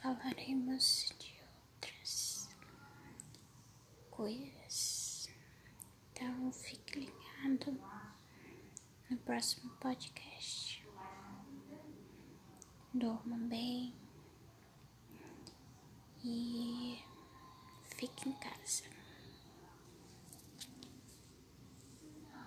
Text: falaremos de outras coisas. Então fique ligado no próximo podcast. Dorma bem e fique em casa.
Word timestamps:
falaremos 0.00 1.12
de 1.18 1.34
outras 1.74 2.48
coisas. 4.10 5.28
Então 6.12 6.52
fique 6.52 7.00
ligado 7.00 7.78
no 9.10 9.16
próximo 9.18 9.70
podcast. 9.76 10.84
Dorma 12.92 13.36
bem 13.36 13.94
e 16.24 17.02
fique 17.96 18.28
em 18.28 18.32
casa. 18.32 18.97